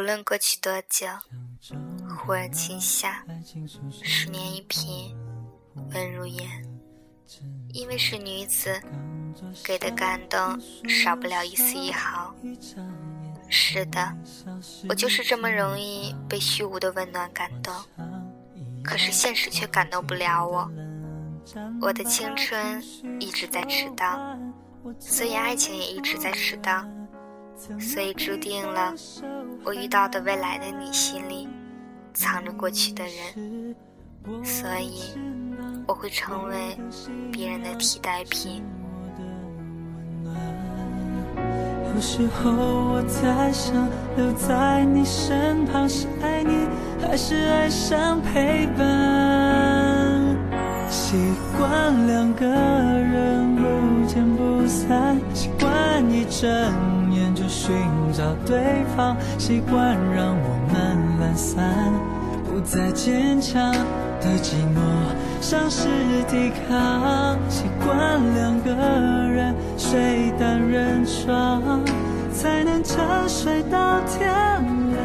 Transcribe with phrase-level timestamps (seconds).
[0.00, 1.06] 无论过去多久，
[2.08, 3.22] 忽而今夏，
[4.02, 5.14] 十年一品，
[5.92, 6.48] 温如言。
[7.74, 8.80] 因为是女子，
[9.62, 10.58] 给的感动
[10.88, 12.34] 少不了一丝一毫。
[13.50, 14.16] 是的，
[14.88, 17.74] 我就是这么容易被虚无的温暖感动。
[18.82, 20.66] 可是现实却感动不了我。
[21.78, 22.82] 我的青春
[23.20, 24.34] 一直在迟到，
[24.98, 26.86] 所以爱情也一直在迟到。
[27.78, 28.92] 所以注定了，
[29.64, 31.48] 我遇到的未来的你心里
[32.12, 33.74] 藏着过去的人，
[34.44, 35.14] 所以
[35.86, 36.76] 我会成为
[37.30, 38.62] 别人的替代品。
[41.94, 46.66] 有时候我在想，留在你身旁是爱你，
[47.02, 50.36] 还是爱上陪伴？
[50.88, 51.16] 习
[51.56, 57.09] 惯两个人不见不散，习惯一整。
[57.34, 57.74] 就寻
[58.12, 61.92] 找对方，习惯让我们懒散，
[62.44, 63.72] 不再坚强
[64.20, 64.80] 的寂寞，
[65.40, 65.88] 丧失
[66.28, 67.38] 抵抗。
[67.48, 71.82] 习惯两个人睡单人床，
[72.32, 72.98] 才能沉
[73.28, 75.00] 睡到天亮。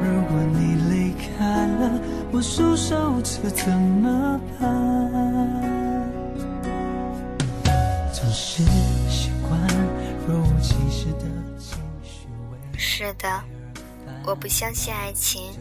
[0.00, 2.00] 如果你离开了，
[2.32, 5.27] 我束手无策怎么办？
[12.98, 13.44] 是的，
[14.26, 15.52] 我不相信爱情，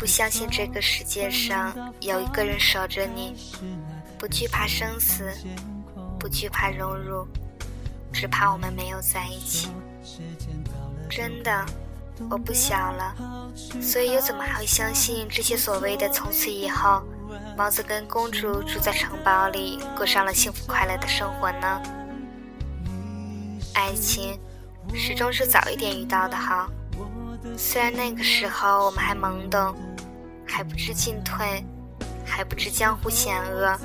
[0.00, 3.36] 不相信这个世界上有一个人守着你，
[4.18, 5.32] 不惧怕生死，
[6.18, 7.24] 不惧怕荣辱，
[8.12, 9.68] 只怕我们没有在一起。
[11.08, 11.64] 真的，
[12.28, 13.14] 我不小了，
[13.80, 17.00] 所以又怎么还会相信这些所谓的从此以后，
[17.56, 21.80] 王子跟公主住在城堡里，过上了幸福快乐的生活呢？
[23.72, 24.36] 爱情
[24.94, 26.68] 始终是早一点遇到的好，
[27.56, 29.74] 虽然那个时候我们还懵懂，
[30.46, 31.64] 还不知进退，
[32.24, 33.78] 还不知江湖险恶，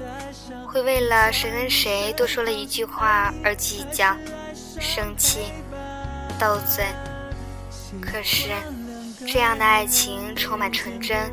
[0.68, 4.16] 会为了谁跟谁多说了一句话而计较、
[4.80, 5.40] 生气、
[6.40, 6.86] 斗嘴。
[8.02, 8.50] 可是，
[9.28, 11.30] 这样的爱情充满纯真，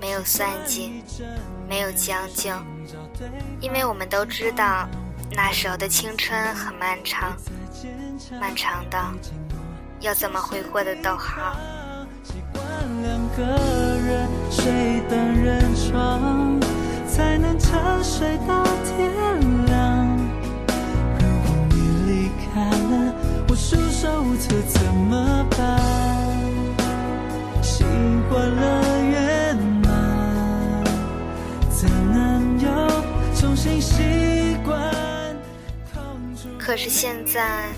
[0.00, 1.02] 没有算计，
[1.68, 2.50] 没有将就，
[3.60, 4.88] 因为我们都知道，
[5.30, 7.36] 那时候的青春很漫长。
[8.40, 8.98] 漫长的，
[10.00, 11.56] 要怎么挥霍的都好。
[12.22, 12.64] 习惯
[13.02, 13.42] 两个
[14.06, 16.58] 人睡单人床，
[17.08, 20.06] 才能沉睡到天亮。
[21.18, 23.14] 如果你离开了，
[23.48, 25.80] 我束手无策怎么办？
[27.62, 27.84] 习
[28.30, 30.84] 惯了圆满，
[31.70, 32.68] 怎能又
[33.34, 34.74] 重新习惯？
[36.58, 37.68] 可是现在。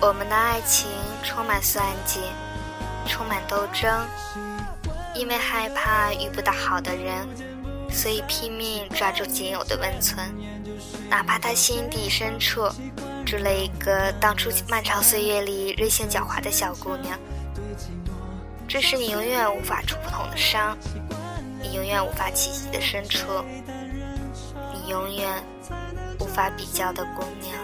[0.00, 0.86] 我们的爱情
[1.22, 2.20] 充满算计，
[3.06, 4.06] 充满斗争，
[5.14, 7.26] 因为害怕遇不到好的人，
[7.90, 10.18] 所以拼命抓住仅有的温存，
[11.08, 12.68] 哪怕他心底深处
[13.24, 17.18] 住了一个当初漫长岁月里任性狡猾的小姑娘。
[18.68, 20.76] 这是你永远无法触碰的伤，
[21.62, 23.26] 你永远无法企及的深处，
[24.72, 25.42] 你永远
[26.20, 27.56] 无法比较的姑娘。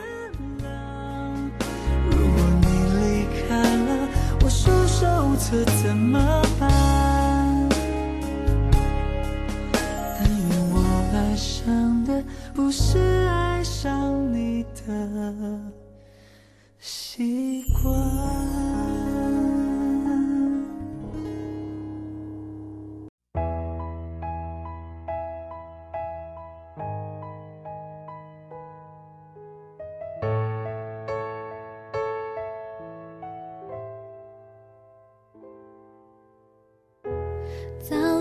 [5.51, 7.69] 可怎么办？
[10.17, 10.79] 但愿我
[11.13, 12.23] 爱上的
[12.55, 14.89] 不是爱上你的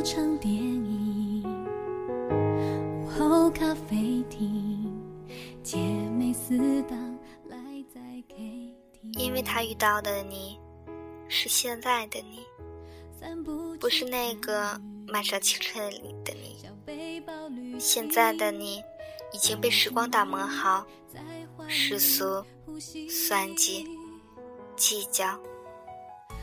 [0.09, 1.43] 场电影，
[2.99, 4.91] 午后咖啡厅，
[5.61, 6.97] 姐妹四档
[7.45, 7.55] 赖
[7.93, 9.19] 在 KTV。
[9.19, 10.59] 因为他遇到的你，
[11.27, 12.39] 是现在的你，
[13.79, 15.91] 不是那个漫长青春
[16.23, 16.57] 的你。
[17.79, 18.81] 现在的你
[19.31, 20.87] 已经被时光打磨好，
[21.67, 22.43] 世俗、
[23.07, 23.87] 算计、
[24.75, 25.39] 计较，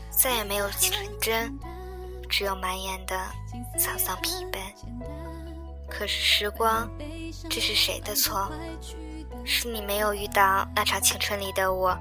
[0.09, 1.53] 再也没有纯真。
[2.29, 3.15] 只有满眼的
[3.77, 4.59] 沧桑疲惫。
[5.89, 6.89] 可是时光，
[7.49, 8.51] 这是谁的错？
[9.45, 11.97] 是你没有遇到那场青春里的我，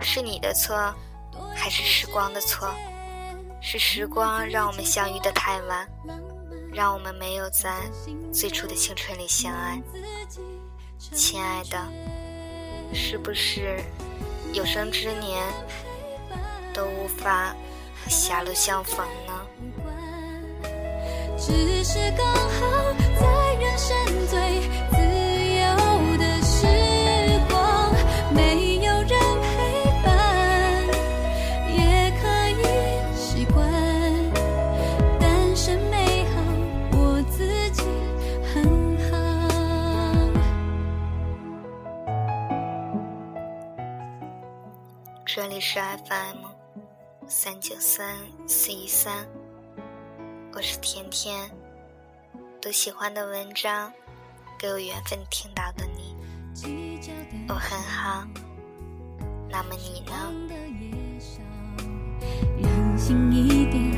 [0.00, 0.94] 是你的错，
[1.54, 2.72] 还是时光的错？
[3.60, 5.86] 是时光让我们相遇的太晚，
[6.72, 7.82] 让我们没有在
[8.32, 9.78] 最初的青春里相爱。
[10.98, 11.78] 亲爱的，
[12.94, 13.78] 是不是
[14.54, 15.46] 有生之年
[16.72, 17.54] 都无法？
[18.08, 19.32] 狭路相逢呢？
[21.38, 23.96] 只是刚好在人生
[24.28, 24.60] 最
[24.90, 24.96] 自
[25.56, 25.64] 由
[26.18, 26.66] 的时
[27.48, 27.90] 光，
[28.34, 29.10] 没有人
[29.40, 29.56] 陪
[30.04, 30.08] 伴，
[31.74, 31.78] 也
[32.20, 32.62] 可以
[33.16, 33.58] 习惯。
[35.18, 36.36] 单身美好，
[36.92, 37.82] 我自己
[38.52, 38.54] 很
[39.10, 39.12] 好。
[45.24, 46.59] 这里是 FM
[47.32, 48.16] 三九三
[48.48, 49.24] 四一三。
[50.52, 51.48] 我是甜甜，
[52.60, 53.92] 读喜欢的文章，
[54.58, 56.16] 给我缘分听到的你，
[57.48, 58.26] 我很好。
[59.48, 60.12] 那么你呢？
[62.58, 63.89] 任性一点